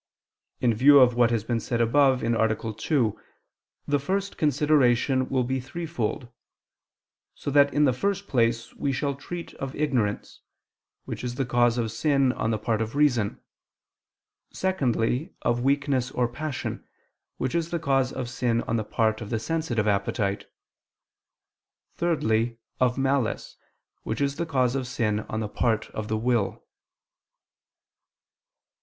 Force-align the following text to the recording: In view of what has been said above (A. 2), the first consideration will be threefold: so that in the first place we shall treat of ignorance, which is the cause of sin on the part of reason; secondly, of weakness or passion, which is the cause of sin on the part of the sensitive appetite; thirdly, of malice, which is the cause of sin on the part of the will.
In 0.61 0.73
view 0.73 0.97
of 0.99 1.13
what 1.13 1.29
has 1.29 1.43
been 1.43 1.59
said 1.59 1.79
above 1.79 2.23
(A. 2.23 2.73
2), 2.73 3.19
the 3.87 3.99
first 3.99 4.35
consideration 4.35 5.29
will 5.29 5.43
be 5.43 5.59
threefold: 5.59 6.27
so 7.35 7.51
that 7.51 7.71
in 7.71 7.83
the 7.85 7.93
first 7.93 8.25
place 8.27 8.73
we 8.73 8.91
shall 8.91 9.13
treat 9.13 9.53
of 9.57 9.75
ignorance, 9.75 10.39
which 11.05 11.23
is 11.23 11.35
the 11.35 11.45
cause 11.45 11.77
of 11.77 11.91
sin 11.91 12.31
on 12.31 12.49
the 12.49 12.57
part 12.57 12.81
of 12.81 12.95
reason; 12.95 13.39
secondly, 14.51 15.35
of 15.43 15.61
weakness 15.61 16.09
or 16.09 16.27
passion, 16.27 16.83
which 17.37 17.53
is 17.53 17.69
the 17.69 17.77
cause 17.77 18.11
of 18.11 18.27
sin 18.27 18.63
on 18.63 18.77
the 18.77 18.83
part 18.83 19.21
of 19.21 19.29
the 19.29 19.37
sensitive 19.37 19.87
appetite; 19.87 20.49
thirdly, 21.93 22.57
of 22.79 22.97
malice, 22.97 23.55
which 24.01 24.19
is 24.19 24.37
the 24.37 24.47
cause 24.47 24.73
of 24.73 24.87
sin 24.87 25.19
on 25.29 25.41
the 25.41 25.47
part 25.47 25.91
of 25.91 26.07
the 26.07 26.17
will. 26.17 26.65